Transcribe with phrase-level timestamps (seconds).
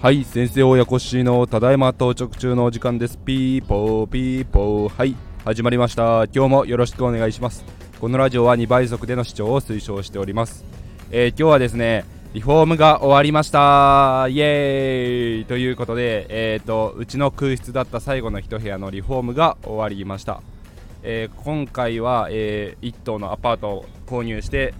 [0.00, 3.18] はい先生親子しのただいま到着中のお時間です。
[3.18, 4.88] ピーポーピーポー。
[4.96, 6.26] はい始まりました。
[6.26, 7.64] 今日もよろしくお願いします。
[8.00, 10.64] このラジオは2倍速での視聴を推奨しております、
[11.10, 12.04] えー、今日はですね
[12.34, 14.28] リフォームが終わりました。
[14.30, 15.44] イエーイ。
[15.46, 20.42] ということで、えーと、うちの空室だった最後の1部屋のリフォームが終わりました、
[21.02, 24.74] えー、今回は、えー、1棟のアパートを購入して、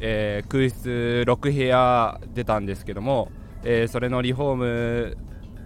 [0.00, 3.30] えー、空室6部屋出たんですけども
[3.64, 5.16] え、それのリフォーム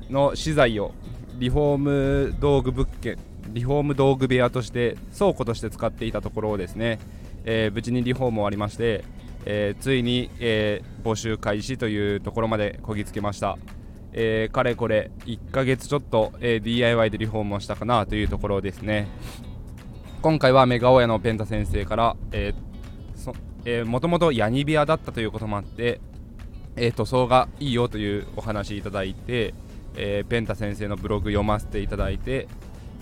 [0.09, 0.95] の資材を
[1.39, 3.19] リフォーム道具物件
[3.49, 6.99] リフォーム道具部屋として倉庫として使っていたところをですね、
[7.45, 9.05] え、無事にリフォーム終わりまして、
[9.47, 13.59] え、ついに、え募集開始というところまでこぎつけました、
[14.13, 19.09] えかれこれ1ヶ月ちょっと、え DIY でリフォームをしたかなというところですね。
[20.21, 26.01] 今回はメガ親のペンタ先生から、えー、もともとヤニ部屋だったということもあって、
[26.75, 29.55] えー、塗装がいいよというお話いただいて、
[29.95, 32.49] えー、ペンタ先生のブログ読ませていただいて、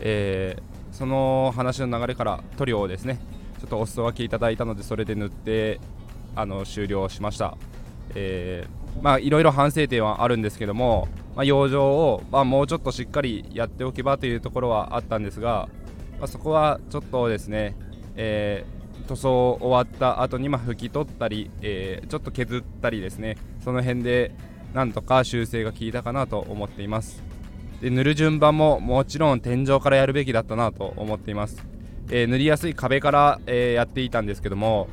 [0.00, 3.18] えー、その話の流れから塗料をですね
[3.60, 5.80] ちょっとお裾分けいただいたのでそれで塗って
[6.34, 7.56] あの終了しました、
[8.14, 15.70] えー、まあいろいろ反省点はあるんですけども、まあ、養生を、まあ、もうちょっとしっかりやっておけばというところはあったんですが、
[16.18, 17.76] まあ、そこはちょっとですね、
[18.16, 24.32] えー塗装終わった後にま拭き取ったり、えー、ちょっと削ったりですねその辺で
[24.74, 27.22] なんとか修正が効いたかなと思っています。
[27.80, 31.62] で塗る順番ももちろん天井からやるべきだったなと思っています、
[32.10, 34.88] えー、塗りやすい壁から、え、やっていたんですけども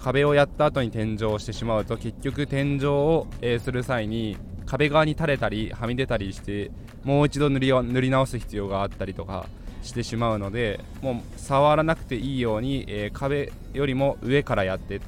[0.00, 6.70] 壁をやった後に天井をしてしまうと結局天井を、え、する際に壁側に垂れたりはみ出たりして
[7.02, 9.46] もう一度塗り塗り直す必要があったりとか
[9.88, 15.00] してしまうのでもう触らなくていいように、えー、壁よりも上からやって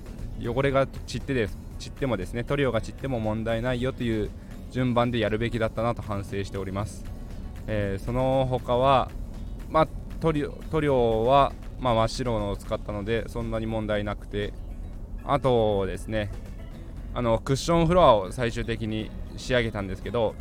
[0.43, 4.31] 汚れが散ってで散ってもですね塗料が散っても問題ないよという
[4.71, 7.05] 順番でやるべきだったなと反省しております、
[7.67, 9.11] えー、その他は、
[9.69, 9.89] まあ、
[10.21, 14.53] 塗料塗料は、まあ、真っ白のを使ったのでそんなに問題なくて
[15.25, 16.31] あとですね
[17.13, 20.35] あのクッションフロアを最終的に仕上げたんですけど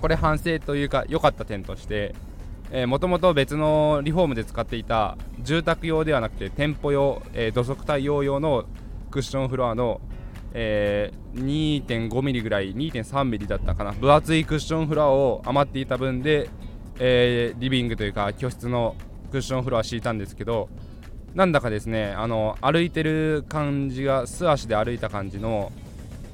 [0.00, 2.14] これ反省というか良かった点として
[2.86, 8.64] もともと別のリフォームで使っていた住宅用ではなくて店舗用、えー、土足対応用の
[9.10, 10.00] クッションフロアの、
[10.54, 13.92] えー、2.5ミリぐらい2.3ミリだったかな。
[13.92, 16.48] 分厚いクッションフロアを余っていた分で、
[16.98, 18.96] えー、リビングというか居室の
[19.30, 20.70] クッションフロア敷いたんですけど
[21.34, 25.72] なんだかですねあの歩いてる感じが素足で歩いた感じの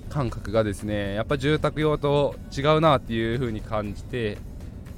[0.08, 4.38] 感覚がですねやっぱ住宅用と違うなっていう風に感じて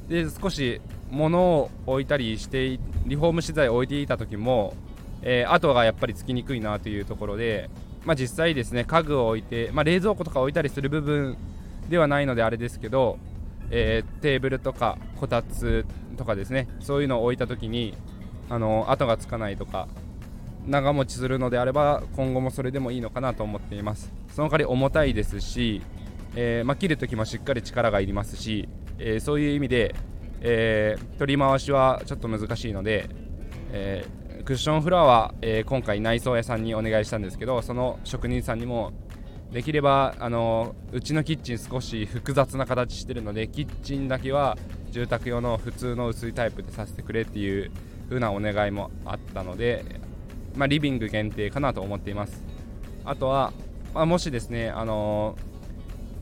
[0.08, 4.74] で少し物を置いたりしてリフォーム資材を置いていた時も、
[5.22, 7.70] えー、跡がやっぱりつきにくいなというところで、
[8.04, 11.36] まあ、実際ですね家具を置いて、まあ、冷蔵庫とか置いたりする部分
[11.88, 13.18] ではないのであれですけど、
[13.70, 15.84] えー、テーブルとかこたつ
[16.16, 17.94] とかですねそういうのを置いた時に
[18.48, 19.88] あの跡がつかないとか
[20.66, 24.12] 長持ちするのであれば今後もそれでもいいのかなと思っています。
[24.34, 25.82] その代わり重たいですし、
[26.36, 28.68] えー、まあ、切る時もしっかり力がいりますし、
[28.98, 29.94] えー、そういう意味で
[30.40, 33.08] えー、取り回しはちょっと難しいので、
[33.72, 38.92] えー、クッションフロアは、えー、今回内装屋さんにお願いしたんですけどその職人さんにも
[39.52, 44.56] できればあのうちのキッチン少し複雑な形してるのでキッチンだけは
[44.90, 47.70] 住宅用の普通の薄いタイプでさせてくれっていう
[48.08, 49.84] 風なお願いもあったので、
[50.54, 52.42] まあ、リビング限定かなと思っています。
[53.04, 53.52] あとは、
[53.94, 55.36] まあ、もしですねあの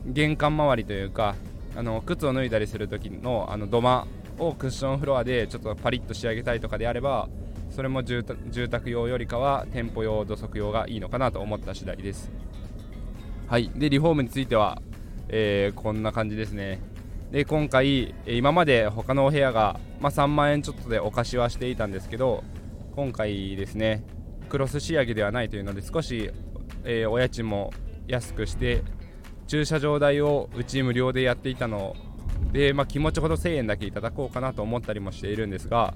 [0.05, 1.35] 玄関周りというか
[1.75, 4.07] あの靴を脱いだりする時のあの土間
[4.37, 7.29] をクッションフロアでちょっとパリッと仕上げたいとかであれば
[7.69, 12.31] それも住宅用よりかは店舗用土足用がいいのかなと思った次第です。
[13.47, 13.69] はい。
[13.75, 14.81] でリフォームについては、
[15.27, 16.81] えー、こんな感じですね。
[17.31, 22.43] で今回今まで他のお部屋が、まあ、3万円ちょっとでお貸しはしていたんですけど
[22.95, 24.03] 今回ですね
[24.49, 26.31] クロス仕上げではないというので少し、
[26.83, 27.71] えー、お家賃も
[28.07, 28.81] 安くして
[29.49, 31.95] 駐車場代をうち無料でやっていたの
[32.53, 35.95] で、まあ、気持ちほど1000円だけいただこうかなと思ったりもしているんですが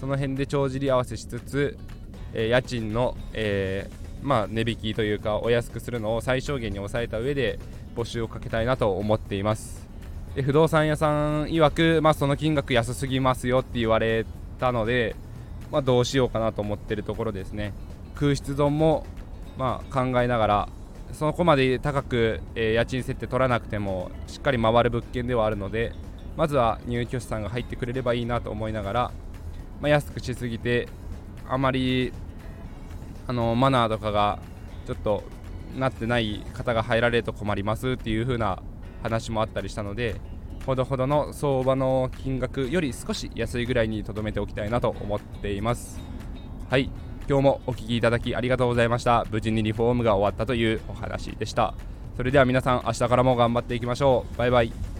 [0.00, 1.78] その辺で帳尻合わせしつつ、
[2.34, 7.60] えー、家賃の、えー、まあ、値引きというかお安くするのを最小限に抑えた上で
[7.94, 9.88] 募集をかけたいなと思っています。
[10.34, 14.26] で不動産屋さん曰く、まあ、その金額安すぎますよって言われ
[14.58, 15.14] たので、
[15.70, 17.74] まあ、どうしようかなと思ってるところですね。
[18.16, 19.06] 空室丼も、
[19.56, 20.68] ま、考えながら
[21.12, 25.92] そこまで高く、えー、家賃設定取らなくてもしっかり回る物件ではあるので
[26.36, 29.10] まずは入居者さんが入ってくれればいいなと思いながら、
[29.80, 30.88] まあ、安くしすぎて
[31.48, 32.12] あまり
[33.26, 34.38] あのマナーとかが
[34.86, 35.24] ちょっと
[35.76, 38.62] なってない方が入られると困りますっていう風な
[39.02, 40.16] 話もあったりしたので
[40.68, 45.98] ほどほどの相場の金額より少し安いぐらいにとどめておきたいなと思っています。
[46.68, 46.90] はい。
[47.28, 49.26] 今日もお聴きいただきありがとうございました。
[49.30, 51.74] 無事にリフォームが終わったというお話でした。
[52.16, 54.38] それでは皆さん明日からも頑張っていきましょう。
[54.38, 54.97] バイバイ。